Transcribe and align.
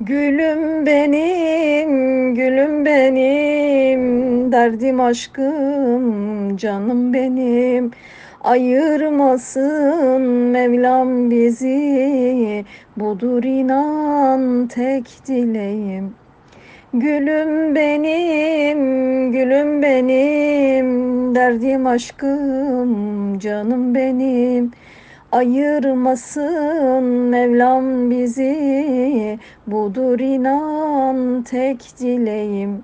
Gülüm 0.00 0.86
benim, 0.86 2.34
gülüm 2.34 2.84
benim, 2.84 4.52
derdim 4.52 5.00
aşkım, 5.00 6.56
canım 6.56 7.14
benim. 7.14 7.90
Ayırmasın 8.40 10.22
Mevlam 10.22 11.30
bizi, 11.30 12.64
budur 12.96 13.44
inan 13.44 14.66
tek 14.66 15.26
dileğim. 15.26 16.14
Gülüm 16.94 17.74
benim, 17.74 18.78
gülüm 19.32 19.82
benim, 19.82 20.88
derdim 21.34 21.86
aşkım, 21.86 23.38
canım 23.38 23.94
benim. 23.94 24.72
Ayırmasın 25.32 27.04
Mevlam 27.04 28.10
bizi, 28.10 29.38
budur 29.66 30.20
inan 30.20 31.42
tek 31.42 32.00
dileğim. 32.00 32.82